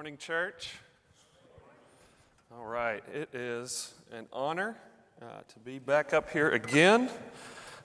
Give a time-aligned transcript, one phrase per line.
[0.00, 0.76] Morning, church.
[2.56, 4.74] All right, it is an honor
[5.20, 7.10] uh, to be back up here again.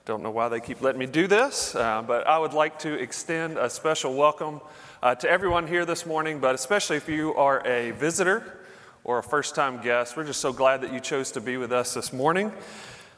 [0.06, 2.94] Don't know why they keep letting me do this, uh, but I would like to
[2.94, 4.62] extend a special welcome
[5.04, 8.60] uh, to everyone here this morning, but especially if you are a visitor
[9.04, 10.16] or a first time guest.
[10.16, 12.54] We're just so glad that you chose to be with us this morning,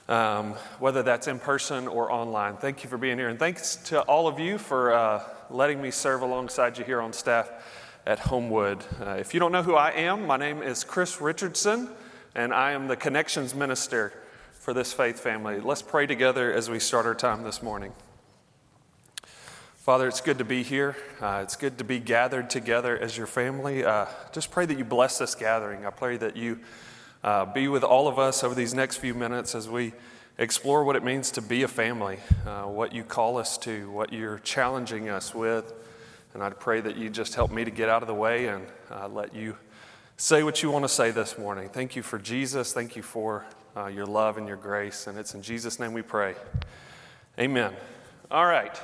[0.09, 2.57] um, whether that's in person or online.
[2.57, 5.21] Thank you for being here, and thanks to all of you for uh,
[5.51, 7.51] letting me serve alongside you here on staff
[8.07, 8.85] at Homewood.
[9.01, 11.89] Uh, if you don't know who I am, my name is Chris Richardson,
[12.33, 14.13] and I am the connections minister
[14.53, 15.59] for this faith family.
[15.59, 17.91] Let's pray together as we start our time this morning.
[19.75, 20.95] Father, it's good to be here.
[21.19, 23.83] Uh, it's good to be gathered together as your family.
[23.83, 25.85] Uh, just pray that you bless this gathering.
[25.85, 26.59] I pray that you
[27.25, 29.91] uh, be with all of us over these next few minutes as we
[30.37, 34.13] explore what it means to be a family, uh, what you call us to, what
[34.13, 35.73] you're challenging us with.
[36.37, 38.67] And I'd pray that you just help me to get out of the way and
[38.91, 39.57] uh, let you
[40.17, 41.67] say what you want to say this morning.
[41.67, 42.73] Thank you for Jesus.
[42.73, 43.43] Thank you for
[43.75, 45.07] uh, your love and your grace.
[45.07, 46.35] And it's in Jesus' name we pray.
[47.39, 47.73] Amen.
[48.29, 48.79] All right.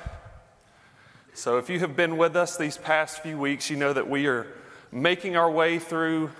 [1.35, 4.25] So if you have been with us these past few weeks, you know that we
[4.25, 4.47] are
[4.91, 6.31] making our way through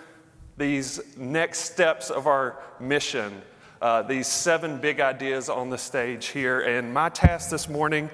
[0.58, 3.40] these next steps of our mission.
[3.84, 6.62] Uh, these seven big ideas on the stage here.
[6.62, 8.10] And my task this morning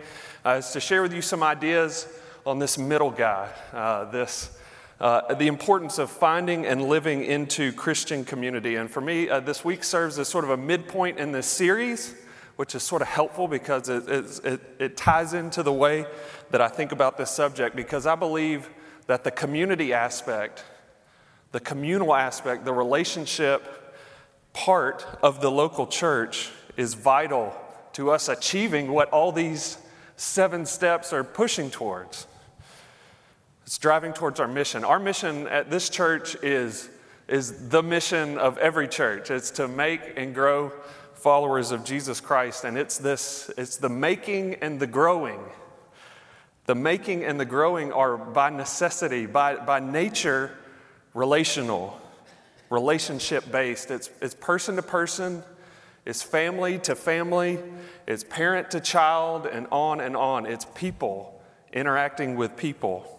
[0.46, 2.06] uh, is to share with you some ideas
[2.50, 4.58] on this middle guy, uh, this,
[5.00, 8.76] uh, the importance of finding and living into Christian community.
[8.76, 12.16] And for me, uh, this week serves as sort of a midpoint in this series,
[12.56, 14.10] which is sort of helpful because it,
[14.44, 16.08] it, it ties into the way
[16.50, 18.68] that I think about this subject, because I believe
[19.06, 20.66] that the community aspect,
[21.52, 23.94] the communal aspect, the relationship
[24.54, 27.54] part of the local church is vital
[27.94, 29.78] to us achieving what all these
[30.16, 32.26] seven steps are pushing towards.
[33.70, 34.84] It's driving towards our mission.
[34.84, 36.90] Our mission at this church is,
[37.28, 39.30] is the mission of every church.
[39.30, 40.72] It's to make and grow
[41.14, 42.64] followers of Jesus Christ.
[42.64, 45.40] And it's this, it's the making and the growing.
[46.66, 50.58] The making and the growing are by necessity, by, by nature,
[51.14, 52.02] relational,
[52.72, 53.92] relationship based.
[53.92, 55.44] It's, it's person to person,
[56.08, 57.60] it's family to family,
[58.08, 60.48] it's parent to child, and on and on.
[60.48, 61.40] It's people
[61.72, 63.18] interacting with people.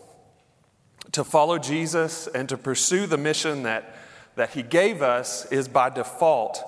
[1.12, 3.96] To follow Jesus and to pursue the mission that,
[4.36, 6.62] that He gave us is by default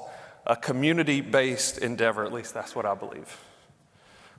[0.46, 2.24] a community based endeavor.
[2.24, 3.38] At least that's what I believe.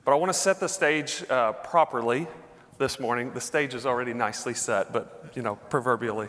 [0.04, 2.26] But I want to set the stage uh, properly
[2.76, 3.32] this morning.
[3.32, 6.28] The stage is already nicely set, but you know, proverbially.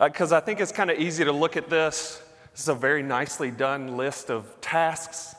[0.00, 2.22] Because uh, I think it's kind of easy to look at this.
[2.52, 5.34] This is a very nicely done list of tasks.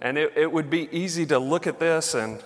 [0.00, 2.42] And it, it would be easy to look at this and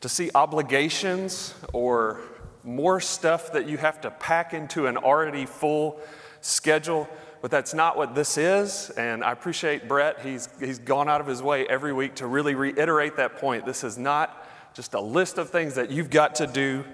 [0.00, 2.20] to see obligations or
[2.68, 6.00] more stuff that you have to pack into an already full
[6.40, 7.08] schedule.
[7.40, 8.90] But that's not what this is.
[8.90, 10.20] And I appreciate Brett.
[10.20, 13.64] He's, he's gone out of his way every week to really reiterate that point.
[13.64, 16.84] This is not just a list of things that you've got to do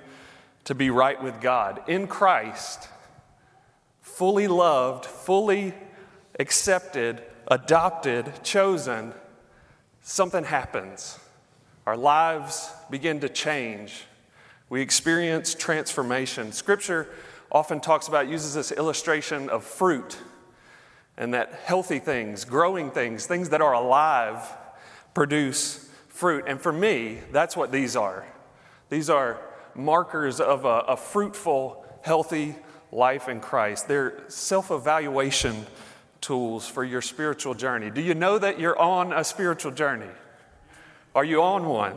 [0.64, 1.82] to be right with God.
[1.88, 2.88] In Christ,
[4.00, 5.74] fully loved, fully
[6.38, 9.12] accepted, adopted, chosen,
[10.02, 11.18] something happens.
[11.86, 14.04] Our lives begin to change.
[14.74, 16.50] We experience transformation.
[16.50, 17.08] Scripture
[17.52, 20.18] often talks about, uses this illustration of fruit,
[21.16, 24.40] and that healthy things, growing things, things that are alive,
[25.14, 26.46] produce fruit.
[26.48, 28.26] And for me, that's what these are.
[28.90, 29.40] These are
[29.76, 32.56] markers of a, a fruitful, healthy
[32.90, 33.86] life in Christ.
[33.86, 35.66] They're self evaluation
[36.20, 37.90] tools for your spiritual journey.
[37.90, 40.10] Do you know that you're on a spiritual journey?
[41.14, 41.94] Are you on one?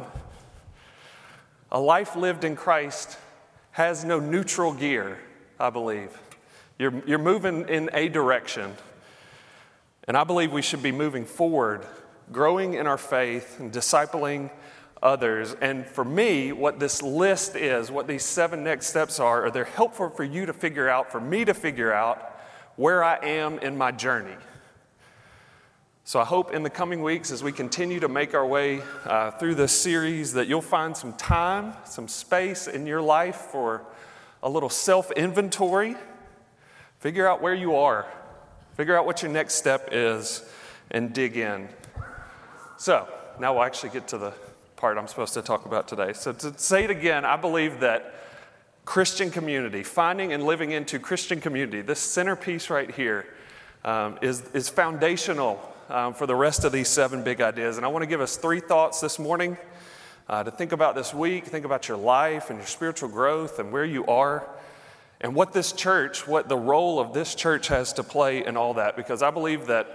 [1.71, 3.17] A life lived in Christ
[3.71, 5.19] has no neutral gear,
[5.59, 6.17] I believe.
[6.79, 8.73] You're, you're moving in a direction.
[10.07, 11.85] And I believe we should be moving forward,
[12.31, 14.49] growing in our faith and discipling
[15.03, 15.55] others.
[15.59, 19.65] And for me, what this list is, what these seven next steps are, are they're
[19.65, 22.39] helpful for you to figure out, for me to figure out
[22.77, 24.35] where I am in my journey.
[26.07, 29.31] So I hope in the coming weeks, as we continue to make our way uh,
[29.31, 33.81] through this series, that you'll find some time, some space in your life for
[34.41, 35.97] a little self inventory.
[37.01, 38.05] Figure out where you are,
[38.77, 40.49] figure out what your next step is,
[40.91, 41.67] and dig in.
[42.77, 43.05] So
[43.37, 44.33] now we'll actually get to the
[44.77, 46.13] part I'm supposed to talk about today.
[46.13, 48.15] So to say it again, I believe that
[48.85, 53.25] Christian community, finding and living into Christian community, this centerpiece right here,
[53.83, 57.77] um, is is foundational um, for the rest of these seven big ideas.
[57.77, 59.57] And I want to give us three thoughts this morning
[60.29, 63.71] uh, to think about this week, think about your life and your spiritual growth and
[63.71, 64.47] where you are.
[65.19, 68.75] and what this church, what the role of this church has to play in all
[68.75, 68.95] that.
[68.95, 69.87] Because I believe that,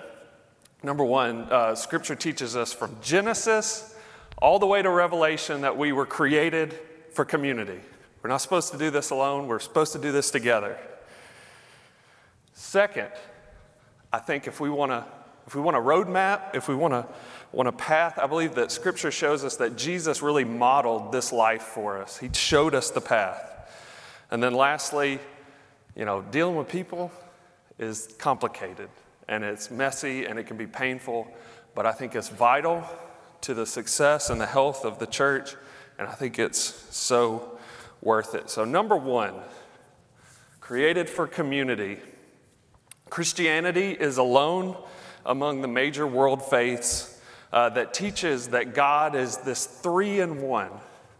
[0.82, 3.94] number one, uh, Scripture teaches us from Genesis
[4.38, 6.76] all the way to Revelation that we were created
[7.12, 7.78] for community.
[8.22, 10.76] We're not supposed to do this alone, we're supposed to do this together.
[12.54, 13.08] Second,
[14.12, 15.04] I think if we want to
[15.46, 17.06] if we want a roadmap, if we want to
[17.52, 21.62] want a path, I believe that Scripture shows us that Jesus really modeled this life
[21.62, 22.18] for us.
[22.18, 23.48] He showed us the path.
[24.30, 25.18] And then lastly,
[25.94, 27.12] you know, dealing with people
[27.78, 28.88] is complicated
[29.28, 31.28] and it's messy and it can be painful,
[31.74, 32.84] but I think it's vital
[33.42, 35.56] to the success and the health of the church,
[35.98, 36.60] and I think it's
[36.96, 37.58] so
[38.00, 38.48] worth it.
[38.50, 39.34] So, number one,
[40.60, 41.98] created for community.
[43.10, 44.76] Christianity is alone
[45.24, 47.20] among the major world faiths
[47.52, 50.70] uh, that teaches that God is this three in one.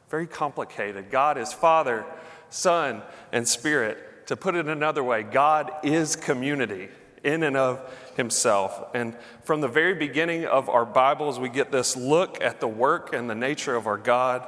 [0.08, 1.10] Very complicated.
[1.10, 2.04] God is Father,
[2.50, 3.02] Son,
[3.32, 4.26] and Spirit.
[4.28, 6.88] To put it another way, God is community
[7.25, 7.81] in and of
[8.16, 8.94] himself.
[8.94, 13.14] And from the very beginning of our Bibles, we get this look at the work
[13.14, 14.46] and the nature of our God.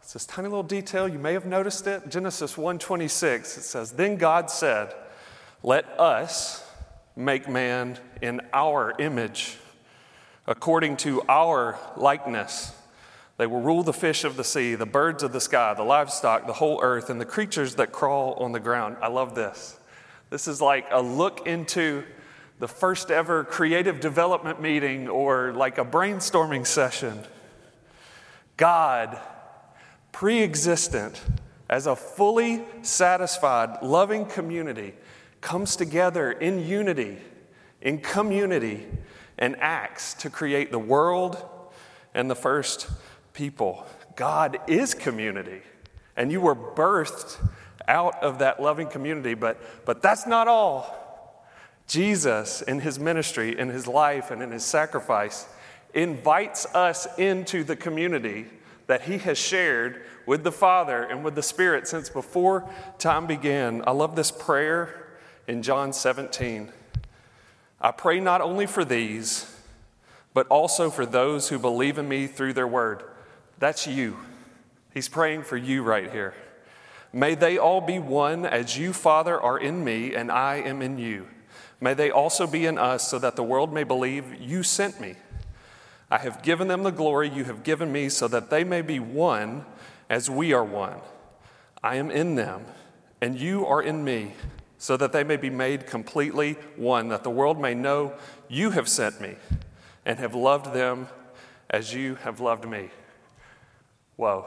[0.00, 2.08] It's this tiny little detail, you may have noticed it.
[2.08, 4.94] Genesis 1:26, it says, Then God said,
[5.62, 6.65] Let us
[7.16, 9.56] make man in our image,
[10.46, 12.72] according to our likeness.
[13.38, 16.46] They will rule the fish of the sea, the birds of the sky, the livestock,
[16.46, 18.96] the whole earth, and the creatures that crawl on the ground.
[19.00, 19.78] I love this.
[20.30, 22.04] This is like a look into
[22.58, 27.20] the first ever creative development meeting or like a brainstorming session.
[28.56, 29.18] God,
[30.12, 31.20] pre existent,
[31.68, 34.94] as a fully satisfied, loving community,
[35.46, 37.16] comes together in unity,
[37.80, 38.84] in community,
[39.38, 41.40] and acts to create the world
[42.14, 42.90] and the first
[43.32, 43.86] people.
[44.16, 45.62] God is community,
[46.16, 47.38] and you were birthed
[47.86, 51.46] out of that loving community, but, but that's not all.
[51.86, 55.46] Jesus, in his ministry, in his life, and in his sacrifice,
[55.94, 58.46] invites us into the community
[58.88, 63.84] that he has shared with the Father and with the Spirit since before time began.
[63.86, 65.05] I love this prayer
[65.46, 66.70] in John 17.
[67.80, 69.52] I pray not only for these,
[70.34, 73.02] but also for those who believe in me through their word.
[73.58, 74.16] That's you.
[74.92, 76.34] He's praying for you right here.
[77.12, 80.98] May they all be one as you, Father, are in me and I am in
[80.98, 81.28] you.
[81.80, 85.14] May they also be in us so that the world may believe you sent me.
[86.10, 89.00] I have given them the glory you have given me so that they may be
[89.00, 89.64] one
[90.08, 91.00] as we are one.
[91.82, 92.64] I am in them
[93.20, 94.34] and you are in me
[94.78, 98.12] so that they may be made completely one, that the world may know
[98.48, 99.36] you have sent me
[100.04, 101.08] and have loved them
[101.70, 102.90] as you have loved me.
[104.16, 104.46] Whoa.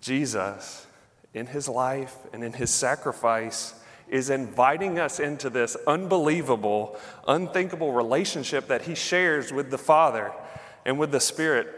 [0.00, 0.86] Jesus,
[1.34, 3.74] in his life and in his sacrifice,
[4.08, 10.32] is inviting us into this unbelievable, unthinkable relationship that he shares with the Father
[10.86, 11.68] and with the Spirit.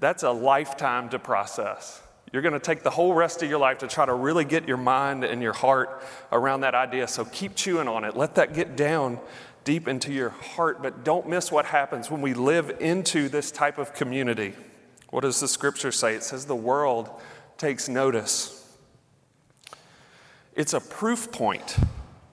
[0.00, 2.02] That's a lifetime to process.
[2.32, 4.66] You're going to take the whole rest of your life to try to really get
[4.66, 7.06] your mind and your heart around that idea.
[7.08, 8.16] So keep chewing on it.
[8.16, 9.20] Let that get down
[9.64, 13.78] deep into your heart, but don't miss what happens when we live into this type
[13.78, 14.54] of community.
[15.10, 16.14] What does the scripture say?
[16.14, 17.10] It says the world
[17.58, 18.76] takes notice.
[20.54, 21.76] It's a proof point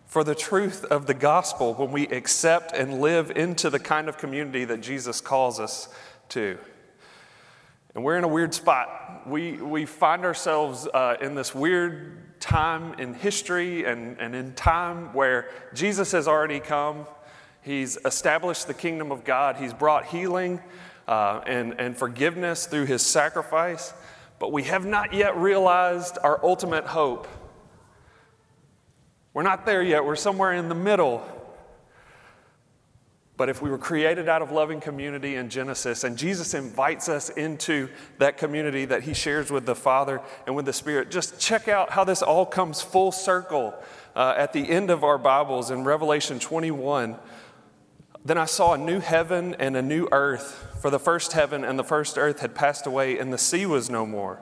[0.06, 4.18] for the truth of the gospel when we accept and live into the kind of
[4.18, 5.90] community that Jesus calls us
[6.30, 6.58] to.
[7.96, 9.28] And we're in a weird spot.
[9.28, 15.14] We, we find ourselves uh, in this weird time in history and, and in time
[15.14, 17.06] where Jesus has already come.
[17.62, 20.60] He's established the kingdom of God, He's brought healing
[21.08, 23.94] uh, and, and forgiveness through His sacrifice.
[24.40, 27.28] But we have not yet realized our ultimate hope.
[29.34, 31.26] We're not there yet, we're somewhere in the middle.
[33.36, 37.30] But if we were created out of loving community in Genesis, and Jesus invites us
[37.30, 41.68] into that community that he shares with the Father and with the Spirit, just check
[41.68, 43.74] out how this all comes full circle
[44.16, 47.16] uh, at the end of our Bibles in Revelation 21.
[48.24, 51.78] Then I saw a new heaven and a new earth, for the first heaven and
[51.80, 54.42] the first earth had passed away, and the sea was no more.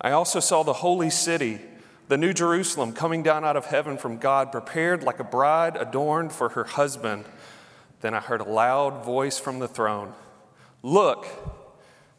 [0.00, 1.60] I also saw the holy city,
[2.08, 6.32] the new Jerusalem, coming down out of heaven from God, prepared like a bride adorned
[6.32, 7.24] for her husband.
[8.02, 10.12] Then I heard a loud voice from the throne
[10.82, 11.26] Look,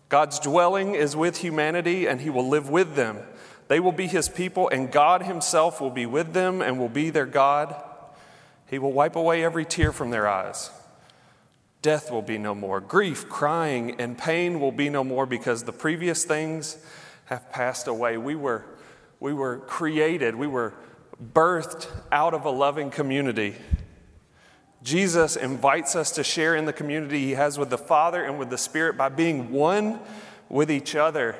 [0.09, 3.19] God's dwelling is with humanity, and he will live with them.
[3.67, 7.09] They will be his people, and God himself will be with them and will be
[7.09, 7.75] their God.
[8.69, 10.71] He will wipe away every tear from their eyes.
[11.81, 12.79] Death will be no more.
[12.79, 16.77] Grief, crying, and pain will be no more because the previous things
[17.25, 18.17] have passed away.
[18.17, 18.63] We were,
[19.19, 20.73] we were created, we were
[21.33, 23.55] birthed out of a loving community.
[24.83, 28.49] Jesus invites us to share in the community he has with the Father and with
[28.49, 29.99] the Spirit by being one
[30.49, 31.37] with each other.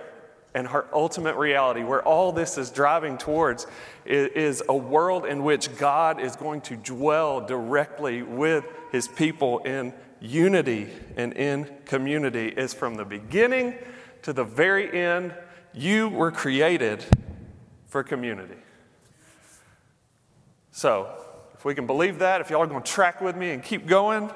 [0.56, 3.68] And her ultimate reality, where all this is driving towards,
[4.06, 9.94] is a world in which God is going to dwell directly with his people in
[10.22, 12.50] unity and in community.
[12.50, 13.76] Is from the beginning
[14.22, 15.34] to the very end,
[15.74, 17.04] you were created
[17.88, 18.58] for community.
[20.72, 21.23] So,
[21.64, 23.88] if we can believe that, if y'all are going to track with me and keep
[23.88, 24.30] going,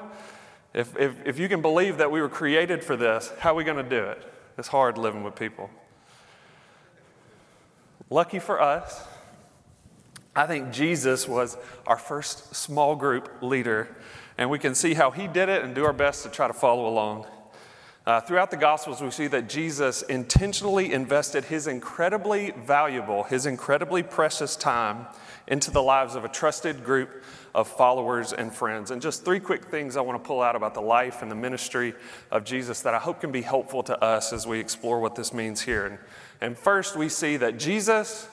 [0.72, 3.64] if, if, if you can believe that we were created for this, how are we
[3.64, 4.22] going to do it?
[4.56, 5.68] It's hard living with people.
[8.08, 9.06] Lucky for us,
[10.34, 13.94] I think Jesus was our first small group leader,
[14.38, 16.54] and we can see how he did it and do our best to try to
[16.54, 17.26] follow along.
[18.06, 24.02] Uh, throughout the Gospels, we see that Jesus intentionally invested his incredibly valuable, his incredibly
[24.02, 25.08] precious time
[25.48, 27.24] into the lives of a trusted group
[27.54, 28.90] of followers and friends.
[28.90, 31.34] And just three quick things I want to pull out about the life and the
[31.34, 31.94] ministry
[32.30, 35.32] of Jesus that I hope can be helpful to us as we explore what this
[35.32, 35.86] means here.
[35.86, 35.98] And,
[36.40, 38.28] and first, we see that Jesus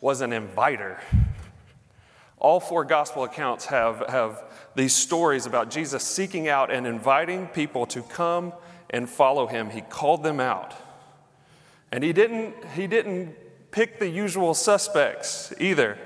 [0.00, 1.00] was an inviter.
[2.38, 4.44] All four gospel accounts have, have
[4.74, 8.52] these stories about Jesus seeking out and inviting people to come
[8.90, 9.70] and follow him.
[9.70, 10.74] He called them out.
[11.90, 13.36] And he didn't, he didn't
[13.70, 15.98] pick the usual suspects either.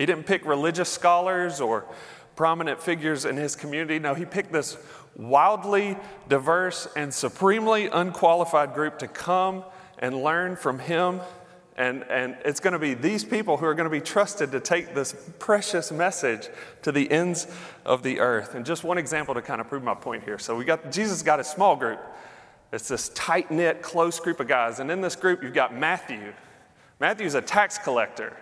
[0.00, 1.84] He didn't pick religious scholars or
[2.34, 3.98] prominent figures in his community.
[3.98, 4.78] No, he picked this
[5.14, 5.94] wildly
[6.26, 9.62] diverse and supremely unqualified group to come
[9.98, 11.20] and learn from him.
[11.76, 14.60] And, and it's going to be these people who are going to be trusted to
[14.60, 16.48] take this precious message
[16.80, 17.46] to the ends
[17.84, 18.54] of the earth.
[18.54, 20.38] And just one example to kind of prove my point here.
[20.38, 22.00] So we got Jesus got a small group.
[22.72, 24.80] It's this tight knit, close group of guys.
[24.80, 26.32] And in this group, you've got Matthew.
[27.00, 28.34] Matthew's a tax collector.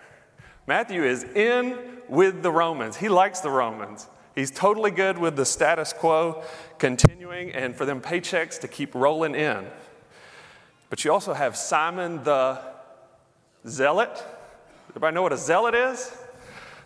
[0.68, 1.78] Matthew is in
[2.10, 2.98] with the Romans.
[2.98, 4.06] He likes the Romans.
[4.34, 6.42] He's totally good with the status quo
[6.78, 9.66] continuing and for them paychecks to keep rolling in.
[10.90, 12.60] But you also have Simon the
[13.66, 14.22] Zealot.
[14.90, 16.14] Everybody know what a zealot is?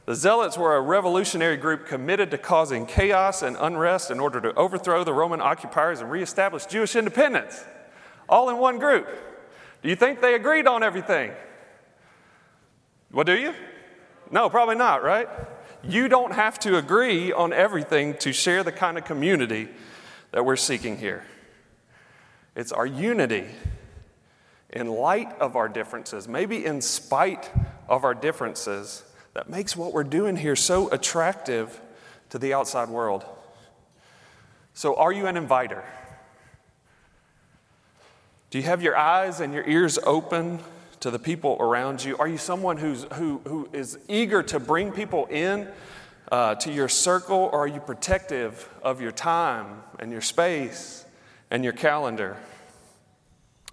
[0.06, 4.54] The Zealots were a revolutionary group committed to causing chaos and unrest in order to
[4.54, 7.64] overthrow the Roman occupiers and reestablish Jewish independence.
[8.28, 9.08] All in one group.
[9.82, 11.32] Do you think they agreed on everything?
[13.10, 13.52] What do you?
[14.32, 15.28] No, probably not, right?
[15.84, 19.68] You don't have to agree on everything to share the kind of community
[20.30, 21.24] that we're seeking here.
[22.56, 23.46] It's our unity
[24.70, 27.50] in light of our differences, maybe in spite
[27.88, 31.80] of our differences, that makes what we're doing here so attractive
[32.30, 33.24] to the outside world.
[34.72, 35.84] So, are you an inviter?
[38.50, 40.60] Do you have your eyes and your ears open
[41.02, 42.16] to the people around you?
[42.18, 45.68] Are you someone who's, who, who is eager to bring people in
[46.30, 51.04] uh, to your circle, or are you protective of your time and your space
[51.50, 52.36] and your calendar?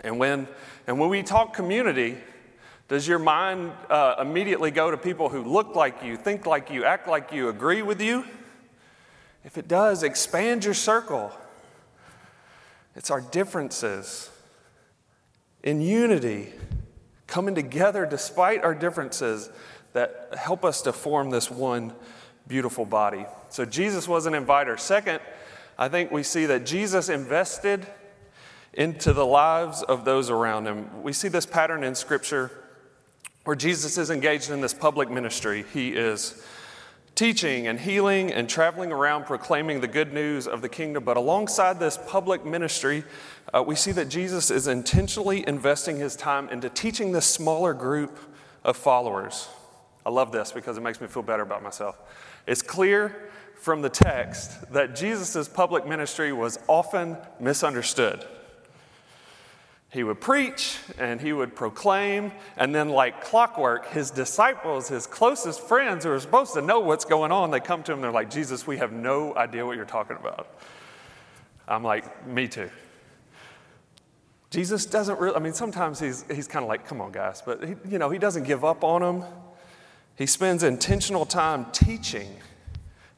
[0.02, 0.48] And when,
[0.88, 2.18] and when we talk community,
[2.88, 6.84] does your mind uh, immediately go to people who look like you, think like you,
[6.84, 8.26] act like you, agree with you?
[9.46, 11.32] If it does, expand your circle.
[12.96, 14.32] It's our differences
[15.62, 16.54] in unity,
[17.30, 19.50] coming together despite our differences,
[19.94, 21.94] that help us to form this one
[22.48, 23.26] beautiful body.
[23.50, 24.78] So Jesus was an inviter.
[24.78, 25.20] Second,
[25.78, 27.88] I think we see that Jesus invested
[28.74, 31.02] into the lives of those around him.
[31.02, 32.52] We see this pattern in Scripture
[33.46, 35.66] where Jesus is engaged in this public ministry.
[35.74, 36.44] He is
[37.16, 41.04] teaching and healing and traveling around proclaiming the good news of the kingdom.
[41.04, 43.04] But alongside this public ministry,
[43.54, 48.18] uh, we see that Jesus is intentionally investing his time into teaching this smaller group
[48.64, 49.48] of followers.
[50.06, 51.98] I love this because it makes me feel better about myself.
[52.48, 58.26] It's clear from the text that Jesus' public ministry was often misunderstood.
[59.92, 65.62] He would preach and he would proclaim, and then, like clockwork, his disciples, his closest
[65.62, 68.12] friends who are supposed to know what's going on, they come to him, and they're
[68.12, 70.48] like, Jesus, we have no idea what you're talking about.
[71.68, 72.70] I'm like, me too.
[74.50, 77.64] Jesus doesn't really, I mean, sometimes he's, he's kind of like, come on, guys, but
[77.64, 79.24] he, you know, he doesn't give up on them.
[80.16, 82.36] He spends intentional time teaching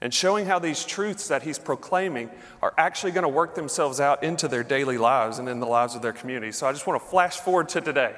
[0.02, 2.30] and showing how these truths that he's proclaiming
[2.62, 5.96] are actually going to work themselves out into their daily lives and in the lives
[5.96, 6.52] of their community.
[6.52, 8.16] So I just want to flash forward to today.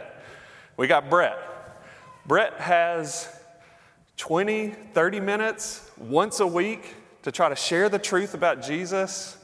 [0.76, 1.38] We got Brett.
[2.26, 3.28] Brett has
[4.18, 9.38] 20, 30 minutes once a week to try to share the truth about Jesus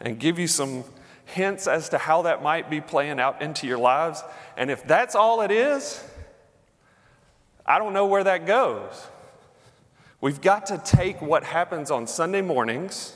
[0.00, 0.84] and give you some
[1.26, 4.22] hints as to how that might be playing out into your lives.
[4.56, 6.02] And if that's all it is,
[7.66, 9.06] I don't know where that goes.
[10.20, 13.14] We've got to take what happens on Sunday mornings,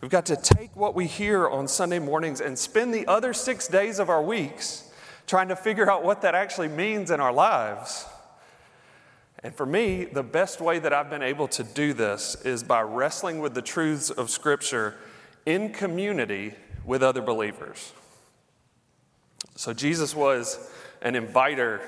[0.00, 3.66] we've got to take what we hear on Sunday mornings and spend the other six
[3.66, 4.90] days of our weeks
[5.26, 8.06] trying to figure out what that actually means in our lives.
[9.42, 12.82] And for me, the best way that I've been able to do this is by
[12.82, 14.96] wrestling with the truths of Scripture
[15.46, 16.54] in community
[16.84, 17.92] with other believers.
[19.56, 20.70] So Jesus was
[21.02, 21.80] an inviter,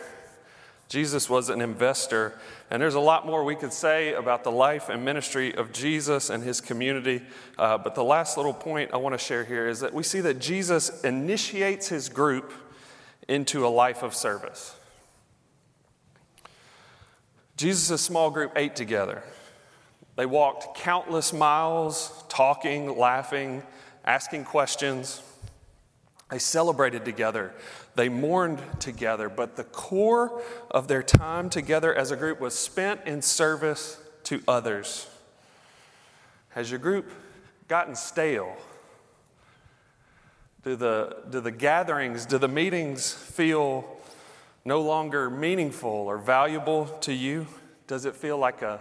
[0.88, 2.38] Jesus was an investor.
[2.68, 6.30] And there's a lot more we could say about the life and ministry of Jesus
[6.30, 7.22] and his community.
[7.58, 10.20] Uh, but the last little point I want to share here is that we see
[10.20, 12.52] that Jesus initiates his group
[13.28, 14.74] into a life of service.
[17.56, 19.22] Jesus' small group ate together.
[20.16, 23.62] They walked countless miles, talking, laughing,
[24.04, 25.22] asking questions.
[26.30, 27.52] They celebrated together.
[27.96, 29.28] They mourned together.
[29.28, 34.42] But the core of their time together as a group was spent in service to
[34.46, 35.08] others.
[36.50, 37.10] Has your group
[37.68, 38.56] gotten stale?
[40.62, 43.96] Do the, do the gatherings, do the meetings feel
[44.64, 47.46] no longer meaningful or valuable to you?
[47.86, 48.80] Does it feel like a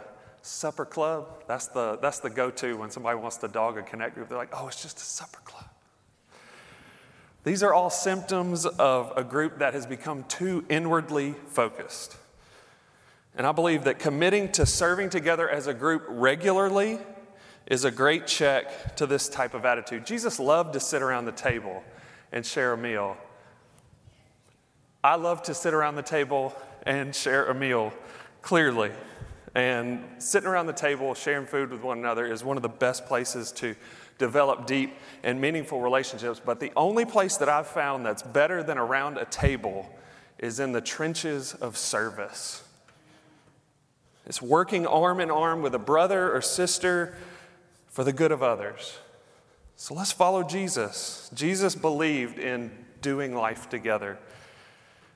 [0.49, 1.43] supper club?
[1.47, 4.29] That's the, that's the go to when somebody wants to dog a connect group.
[4.29, 5.65] They're like, oh, it's just a supper club.
[7.43, 12.17] These are all symptoms of a group that has become too inwardly focused.
[13.35, 16.99] And I believe that committing to serving together as a group regularly
[17.67, 20.05] is a great check to this type of attitude.
[20.05, 21.83] Jesus loved to sit around the table
[22.31, 23.15] and share a meal.
[25.03, 26.53] I love to sit around the table
[26.83, 27.93] and share a meal,
[28.41, 28.91] clearly.
[29.55, 33.05] And sitting around the table, sharing food with one another, is one of the best
[33.05, 33.75] places to
[34.17, 36.41] develop deep and meaningful relationships.
[36.43, 39.89] But the only place that I've found that's better than around a table
[40.37, 42.63] is in the trenches of service.
[44.25, 47.17] It's working arm in arm with a brother or sister
[47.87, 48.99] for the good of others.
[49.75, 51.31] So let's follow Jesus.
[51.33, 52.69] Jesus believed in
[53.01, 54.19] doing life together.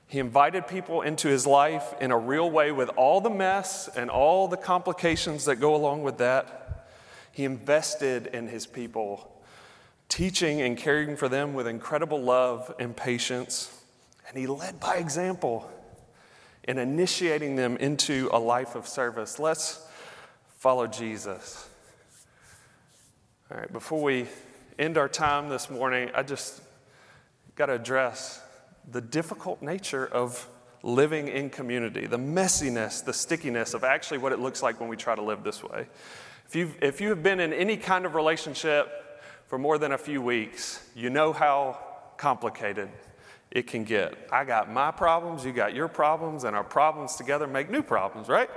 [0.06, 4.10] He invited people into his life in a real way with all the mess and
[4.10, 6.86] all the complications that go along with that.
[7.32, 9.42] He invested in his people,
[10.08, 13.82] teaching and caring for them with incredible love and patience.
[14.28, 15.70] And he led by example
[16.62, 19.38] in initiating them into a life of service.
[19.38, 19.84] Let's
[20.58, 21.68] follow Jesus.
[23.50, 24.26] All right, before we
[24.78, 26.62] end our time this morning, I just
[27.56, 28.40] got to address
[28.90, 30.48] the difficult nature of
[30.82, 34.96] living in community, the messiness, the stickiness of actually what it looks like when we
[34.96, 35.86] try to live this way.
[36.46, 38.88] If, you've, if you have been in any kind of relationship
[39.46, 41.78] for more than a few weeks, you know how
[42.18, 42.90] complicated
[43.50, 44.14] it can get.
[44.30, 48.28] I got my problems, you got your problems, and our problems together make new problems,
[48.28, 48.50] right?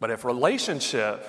[0.00, 1.26] But if relationship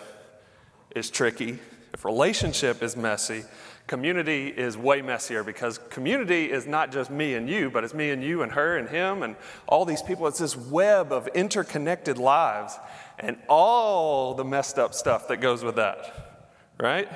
[0.96, 1.60] is tricky,
[1.94, 3.44] if relationship is messy,
[3.88, 8.10] community is way messier because community is not just me and you, but it's me
[8.12, 9.36] and you and her and him and
[9.68, 10.28] all these people.
[10.28, 12.78] It's this web of interconnected lives
[13.20, 17.08] and all the messed up stuff that goes with that, right?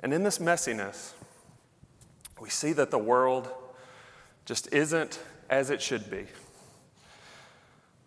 [0.00, 1.12] And in this messiness,
[2.40, 3.50] we see that the world
[4.46, 6.26] just isn't as it should be.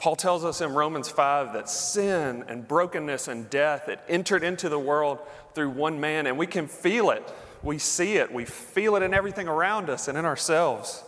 [0.02, 4.68] Paul tells us in Romans 5 that sin and brokenness and death it entered into
[4.68, 5.20] the world
[5.54, 7.24] through one man, and we can feel it.
[7.62, 8.34] We see it.
[8.34, 11.04] We feel it in everything around us and in ourselves.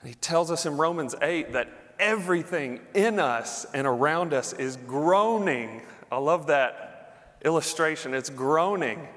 [0.00, 4.78] And he tells us in Romans 8 that everything in us and around us is
[4.86, 5.82] groaning.
[6.10, 8.14] I love that illustration.
[8.14, 9.08] It's groaning,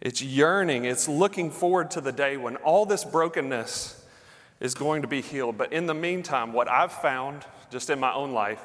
[0.00, 4.02] it's yearning, it's looking forward to the day when all this brokenness
[4.58, 5.58] is going to be healed.
[5.58, 8.62] But in the meantime, what I've found just in my own life,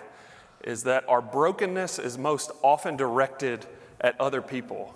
[0.63, 3.65] is that our brokenness is most often directed
[4.01, 4.93] at other people.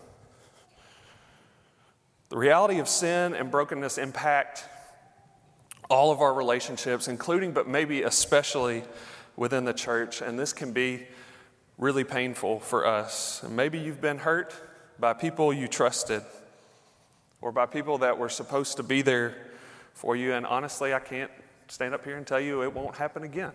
[2.30, 4.66] The reality of sin and brokenness impact
[5.90, 8.84] all of our relationships, including, but maybe especially
[9.36, 10.22] within the church.
[10.22, 11.08] And this can be
[11.78, 13.44] really painful for us.
[13.44, 14.54] And maybe you've been hurt
[15.00, 16.22] by people you trusted
[17.42, 19.36] or by people that were supposed to be there
[19.94, 20.34] for you.
[20.34, 21.32] And honestly, I can't
[21.68, 23.52] stand up here and tell you it won't happen again.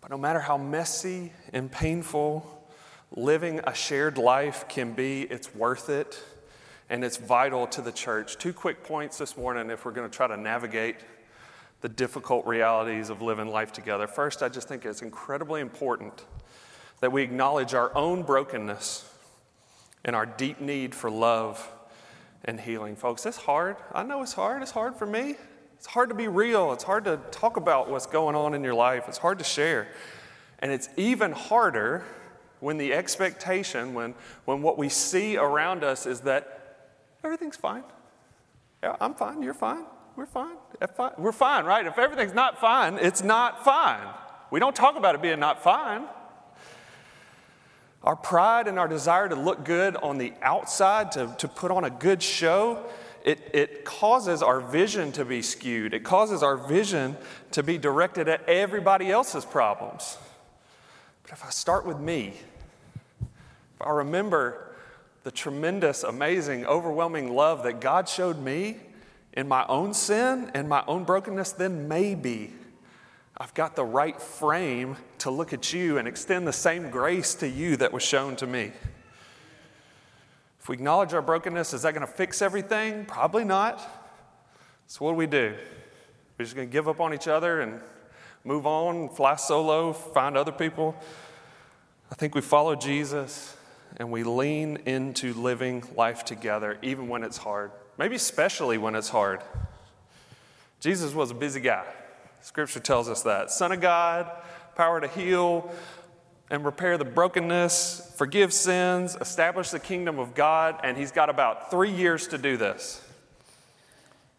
[0.00, 2.68] But no matter how messy and painful
[3.14, 6.22] living a shared life can be, it's worth it
[6.88, 8.36] and it's vital to the church.
[8.36, 10.96] Two quick points this morning if we're going to try to navigate
[11.80, 14.06] the difficult realities of living life together.
[14.06, 16.24] First, I just think it's incredibly important
[17.00, 19.08] that we acknowledge our own brokenness
[20.04, 21.70] and our deep need for love
[22.44, 22.96] and healing.
[22.96, 23.76] Folks, it's hard.
[23.92, 24.62] I know it's hard.
[24.62, 25.36] It's hard for me.
[25.80, 26.74] It's hard to be real.
[26.74, 29.04] It's hard to talk about what's going on in your life.
[29.08, 29.88] It's hard to share.
[30.58, 32.04] And it's even harder
[32.60, 34.14] when the expectation, when,
[34.44, 37.82] when what we see around us is that everything's fine.
[38.82, 40.56] Yeah, I'm fine, you're fine, we're fine.
[41.16, 41.86] We're fine, right?
[41.86, 44.06] If everything's not fine, it's not fine.
[44.50, 46.04] We don't talk about it being not fine.
[48.02, 51.84] Our pride and our desire to look good on the outside, to, to put on
[51.84, 52.84] a good show,
[53.24, 55.94] it, it causes our vision to be skewed.
[55.94, 57.16] It causes our vision
[57.52, 60.16] to be directed at everybody else's problems.
[61.22, 62.34] But if I start with me,
[63.20, 64.74] if I remember
[65.22, 68.78] the tremendous, amazing, overwhelming love that God showed me
[69.34, 72.52] in my own sin and my own brokenness, then maybe
[73.36, 77.48] I've got the right frame to look at you and extend the same grace to
[77.48, 78.72] you that was shown to me.
[80.70, 83.04] We acknowledge our brokenness, is that going to fix everything?
[83.04, 83.80] Probably not.
[84.86, 85.56] So, what do we do?
[86.38, 87.80] We're just going to give up on each other and
[88.44, 90.94] move on, fly solo, find other people?
[92.12, 93.56] I think we follow Jesus
[93.96, 99.08] and we lean into living life together, even when it's hard, maybe especially when it's
[99.08, 99.40] hard.
[100.78, 101.84] Jesus was a busy guy.
[102.42, 103.50] Scripture tells us that.
[103.50, 104.30] Son of God,
[104.76, 105.68] power to heal
[106.50, 111.70] and repair the brokenness, forgive sins, establish the kingdom of God, and he's got about
[111.70, 113.06] three years to do this.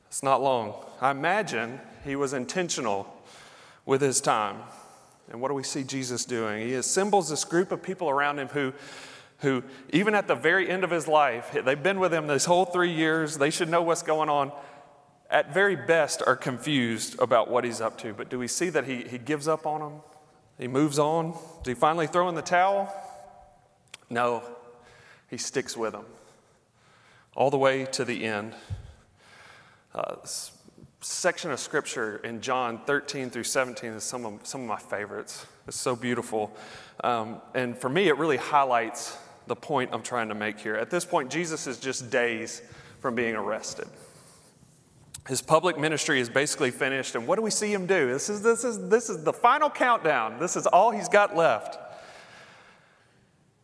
[0.07, 0.73] It's not long.
[0.99, 3.07] I imagine he was intentional
[3.85, 4.57] with his time.
[5.31, 6.67] And what do we see Jesus doing?
[6.67, 8.73] He assembles this group of people around him who
[9.41, 12.65] who, even at the very end of his life, they've been with him this whole
[12.65, 14.51] three years, they should know what's going on,
[15.29, 18.13] at very best are confused about what he's up to.
[18.13, 20.01] But do we see that he, he gives up on them?
[20.61, 21.31] He moves on?
[21.31, 22.93] Does he finally throw in the towel?
[24.11, 24.43] No,
[25.27, 26.05] he sticks with them
[27.35, 28.53] all the way to the end.
[29.95, 30.17] Uh,
[30.99, 35.47] section of scripture in John 13 through 17 is some of, some of my favorites.
[35.67, 36.55] It's so beautiful.
[37.03, 40.75] Um, and for me, it really highlights the point I'm trying to make here.
[40.75, 42.61] At this point, Jesus is just days
[42.99, 43.87] from being arrested.
[45.27, 48.07] His public ministry is basically finished, and what do we see him do?
[48.11, 50.39] This is, this is, this is the final countdown.
[50.39, 51.77] This is all he's got left.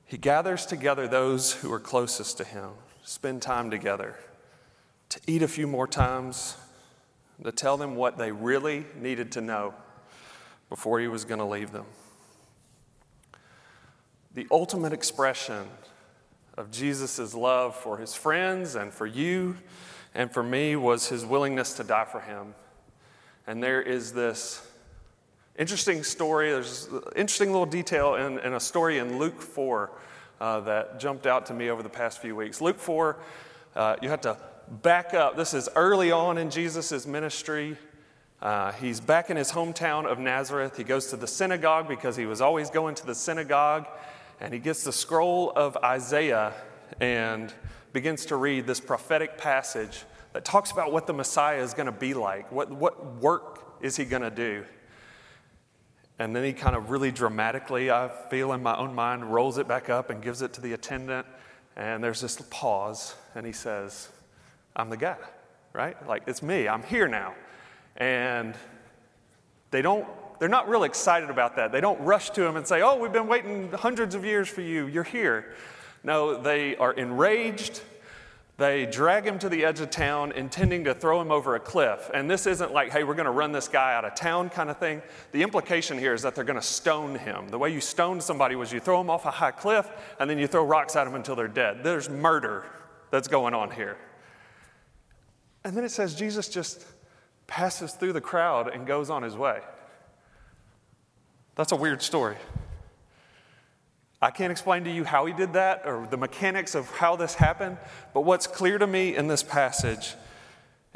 [0.06, 2.70] He gathers together those who are closest to him,
[3.04, 4.16] spend time together,
[5.10, 6.56] to eat a few more times,
[7.44, 9.74] to tell them what they really needed to know
[10.70, 11.86] before he was going to leave them
[14.38, 15.68] the ultimate expression
[16.60, 19.58] of Jesus' love for his friends and for you
[20.16, 22.54] and for me was his willingness to die for him.
[23.46, 24.66] And there is this
[25.58, 29.92] interesting story, there's interesting little detail in, in a story in Luke 4
[30.40, 32.62] uh, that jumped out to me over the past few weeks.
[32.62, 33.18] Luke 4,
[33.76, 34.38] uh, you have to
[34.82, 35.36] back up.
[35.36, 37.78] This is early on in Jesus' ministry.
[38.42, 40.78] Uh, he's back in his hometown of Nazareth.
[40.78, 43.88] He goes to the synagogue because he was always going to the synagogue
[44.40, 46.54] and he gets the scroll of Isaiah
[47.00, 47.52] and
[47.94, 51.92] begins to read this prophetic passage that talks about what the Messiah is going to
[51.92, 52.52] be like.
[52.52, 54.66] What, what work is he going to do?
[56.20, 59.68] And then he kind of really dramatically, I feel in my own mind, rolls it
[59.68, 61.28] back up and gives it to the attendant.
[61.76, 64.10] And there's this pause, and he says,
[64.76, 65.18] I'm the guy,
[65.74, 66.08] right?
[66.08, 67.36] Like, it's me, I'm here now.
[67.98, 68.56] And
[69.70, 70.08] they don't
[70.40, 71.72] they're not real excited about that.
[71.72, 74.62] They don't rush to him and say, Oh, we've been waiting hundreds of years for
[74.62, 74.88] you.
[74.88, 75.56] You're here.
[76.04, 77.82] No, they are enraged.
[78.58, 82.10] They drag him to the edge of town, intending to throw him over a cliff.
[82.12, 84.72] And this isn't like, hey, we're going to run this guy out of town kind
[84.72, 85.04] of thing.
[85.32, 87.50] The implication here is that they're going to stone him.
[87.50, 89.88] The way you stoned somebody was you throw them off a high cliff
[90.20, 91.84] and then you throw rocks at them until they're dead.
[91.84, 92.66] There's murder
[93.12, 93.98] that's going on here.
[95.64, 96.84] And then it says Jesus just
[97.46, 99.60] passes through the crowd and goes on his way.
[101.56, 102.38] That's a weird story.
[104.22, 107.36] I can't explain to you how he did that or the mechanics of how this
[107.36, 107.78] happened,
[108.14, 110.16] but what's clear to me in this passage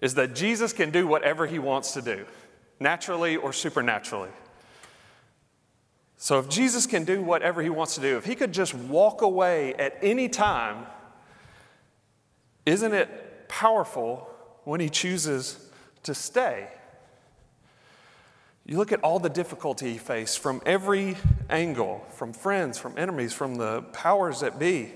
[0.01, 2.25] is that Jesus can do whatever he wants to do,
[2.79, 4.31] naturally or supernaturally.
[6.17, 9.21] So if Jesus can do whatever he wants to do, if he could just walk
[9.21, 10.85] away at any time,
[12.65, 14.29] isn't it powerful
[14.63, 15.69] when he chooses
[16.03, 16.67] to stay?
[18.65, 21.17] You look at all the difficulty he faced from every
[21.49, 24.91] angle, from friends, from enemies, from the powers that be,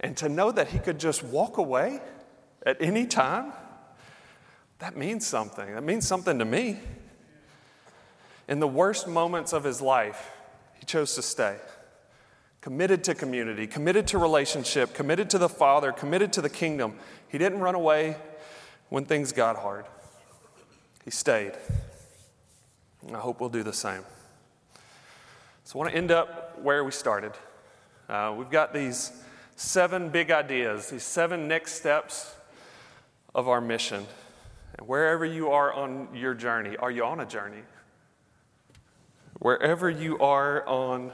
[0.00, 2.00] and to know that he could just walk away
[2.64, 3.52] at any time,
[4.78, 5.74] that means something.
[5.74, 6.78] That means something to me.
[8.48, 10.30] In the worst moments of his life,
[10.78, 11.56] he chose to stay.
[12.60, 16.96] Committed to community, committed to relationship, committed to the Father, committed to the kingdom.
[17.28, 18.16] He didn't run away
[18.88, 19.86] when things got hard.
[21.04, 21.52] He stayed.
[23.08, 24.02] I hope we'll do the same.
[25.64, 27.32] So I want to end up where we started.
[28.08, 29.12] Uh, we've got these
[29.56, 32.34] seven big ideas, these seven next steps
[33.34, 34.04] of our mission.
[34.78, 37.62] And wherever you are on your journey, are you on a journey?
[39.38, 41.12] Wherever you are on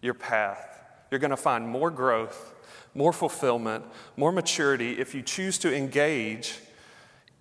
[0.00, 2.54] your path, you're going to find more growth,
[2.94, 3.84] more fulfillment,
[4.16, 6.58] more maturity if you choose to engage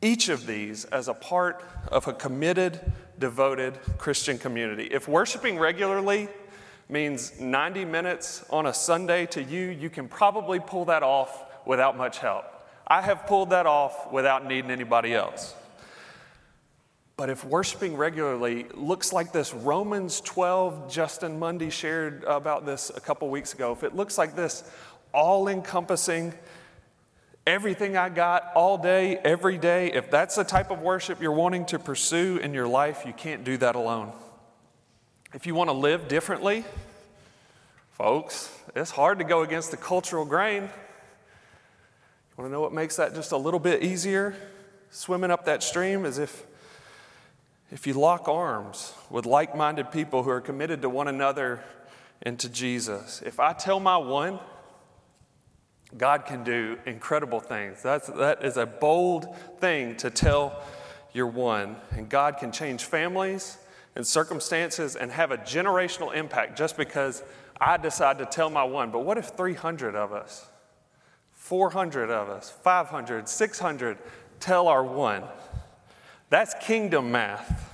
[0.02, 4.90] each of these as a part of a committed, devoted Christian community.
[4.92, 6.28] If worshiping regularly
[6.90, 11.96] means 90 minutes on a Sunday to you, you can probably pull that off without
[11.96, 12.44] much help.
[12.86, 15.56] I have pulled that off without needing anybody else.
[17.16, 23.00] But if worshiping regularly looks like this, Romans 12, Justin Mundy shared about this a
[23.00, 23.72] couple weeks ago.
[23.72, 24.70] If it looks like this,
[25.14, 26.34] all encompassing,
[27.46, 31.66] everything I got all day, every day, if that's the type of worship you're wanting
[31.68, 34.12] to pursue in your life, you can't do that alone.
[35.34, 36.66] If you want to live differently,
[37.92, 40.64] folks, it's hard to go against the cultural grain.
[40.64, 40.70] You
[42.38, 44.36] want to know what makes that just a little bit easier?
[44.90, 46.46] Swimming up that stream is if
[47.72, 51.64] if you lock arms with like minded people who are committed to one another
[52.22, 53.22] and to Jesus.
[53.26, 54.40] If I tell my one,
[55.98, 57.82] God can do incredible things.
[57.82, 60.64] That's, that is a bold thing to tell
[61.14, 61.76] your one.
[61.92, 63.58] And God can change families
[63.96, 67.24] and circumstances and have a generational impact just because
[67.60, 68.92] I decide to tell my one.
[68.92, 70.48] But what if 300 of us,
[71.34, 73.98] 400 of us, 500, 600
[74.40, 75.24] tell our one?
[76.30, 77.68] That's kingdom math.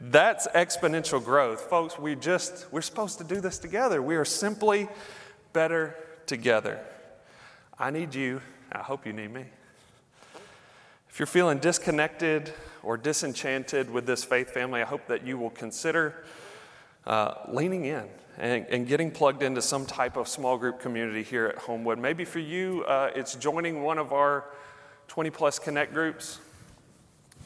[0.00, 1.62] That's exponential growth.
[1.62, 4.00] Folks, we just we're supposed to do this together.
[4.00, 4.88] We are simply
[5.52, 6.80] better together.
[7.82, 8.40] I need you.
[8.70, 9.44] I hope you need me.
[11.10, 12.52] If you're feeling disconnected
[12.84, 16.22] or disenchanted with this faith family, I hope that you will consider
[17.08, 18.04] uh, leaning in
[18.38, 21.98] and, and, getting plugged into some type of small group community here at Homewood.
[21.98, 24.44] Maybe for you, uh, it's joining one of our
[25.08, 26.38] 20 plus connect groups.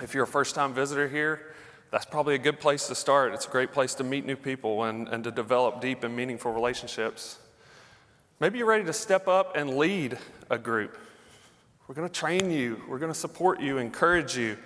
[0.03, 1.55] If you're a first time visitor here,
[1.91, 3.33] that's probably a good place to start.
[3.33, 6.53] It's a great place to meet new people and, and to develop deep and meaningful
[6.53, 7.39] relationships.
[8.39, 10.19] Maybe you're ready to step up and lead
[10.51, 10.99] a group.
[11.89, 14.59] We're going to train you, we're going to support you, encourage you.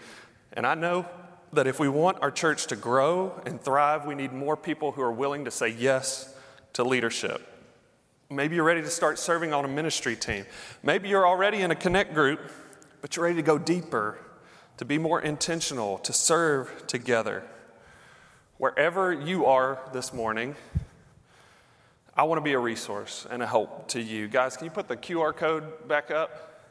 [0.54, 1.06] And I know
[1.52, 5.02] that if we want our church to grow and thrive, we need more people who
[5.02, 6.34] are willing to say yes
[6.72, 7.46] to leadership.
[8.28, 10.46] Maybe you're ready to start serving on a ministry team.
[10.82, 12.40] Maybe you're already in a connect group,
[13.00, 14.18] but you're ready to go deeper,
[14.78, 17.44] to be more intentional, to serve together.
[18.56, 20.56] Wherever you are this morning,
[22.16, 24.26] I want to be a resource and a help to you.
[24.26, 26.66] Guys, can you put the QR code back up?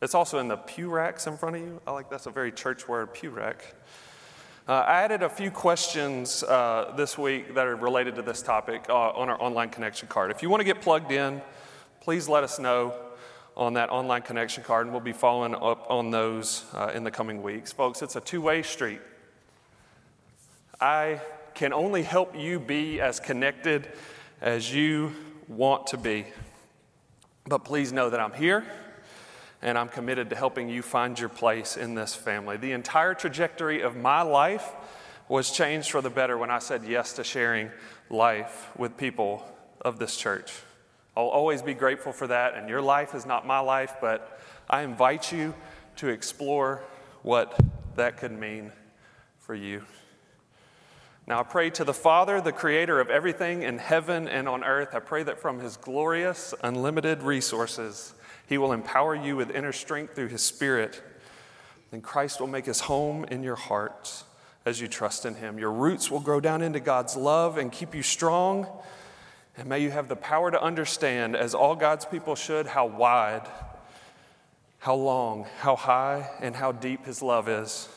[0.00, 1.80] It's also in the pew racks in front of you.
[1.86, 3.74] I like that's a very church word, pew rack.
[4.66, 8.86] Uh, I added a few questions uh, this week that are related to this topic
[8.88, 10.30] uh, on our online connection card.
[10.30, 11.42] If you want to get plugged in,
[12.00, 12.94] please let us know
[13.56, 17.10] on that online connection card, and we'll be following up on those uh, in the
[17.10, 17.72] coming weeks.
[17.72, 19.00] Folks, it's a two way street.
[20.80, 21.20] I
[21.54, 23.88] can only help you be as connected
[24.40, 25.12] as you
[25.48, 26.26] want to be.
[27.46, 28.64] But please know that I'm here
[29.62, 32.56] and I'm committed to helping you find your place in this family.
[32.56, 34.70] The entire trajectory of my life
[35.28, 37.70] was changed for the better when I said yes to sharing
[38.08, 39.44] life with people
[39.80, 40.52] of this church.
[41.16, 44.82] I'll always be grateful for that, and your life is not my life, but I
[44.82, 45.52] invite you
[45.96, 46.82] to explore
[47.22, 47.58] what
[47.96, 48.70] that could mean
[49.38, 49.82] for you.
[51.28, 54.94] Now I pray to the Father, the creator of everything in heaven and on earth.
[54.94, 58.14] I pray that from his glorious, unlimited resources,
[58.46, 61.02] he will empower you with inner strength through his Spirit.
[61.90, 64.24] Then Christ will make his home in your heart
[64.64, 65.58] as you trust in him.
[65.58, 68.66] Your roots will grow down into God's love and keep you strong.
[69.58, 73.46] And may you have the power to understand, as all God's people should, how wide,
[74.78, 77.90] how long, how high, and how deep his love is.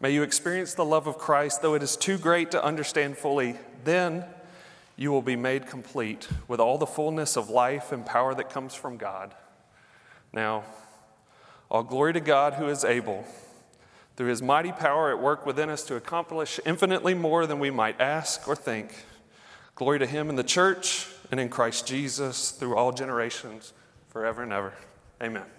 [0.00, 3.56] May you experience the love of Christ, though it is too great to understand fully.
[3.84, 4.24] Then
[4.96, 8.74] you will be made complete with all the fullness of life and power that comes
[8.74, 9.34] from God.
[10.32, 10.64] Now,
[11.70, 13.24] all glory to God who is able,
[14.16, 18.00] through his mighty power at work within us, to accomplish infinitely more than we might
[18.00, 18.94] ask or think.
[19.74, 23.72] Glory to him in the church and in Christ Jesus through all generations,
[24.08, 24.72] forever and ever.
[25.22, 25.55] Amen.